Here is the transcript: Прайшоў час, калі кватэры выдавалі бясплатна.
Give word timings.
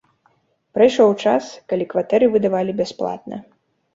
Прайшоў 0.77 1.11
час, 1.23 1.51
калі 1.73 1.85
кватэры 1.93 2.31
выдавалі 2.37 2.71
бясплатна. 2.83 3.35